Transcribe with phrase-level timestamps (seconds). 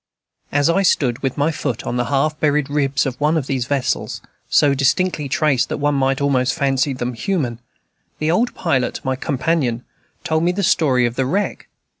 [0.51, 3.67] As I stood with my foot on the half buried ribs of one of these
[3.67, 7.59] vessels, so distinctly traced that one might almost fancy them human,
[8.17, 9.85] the old pilot, my companion,
[10.23, 11.67] told me the story of the wreck.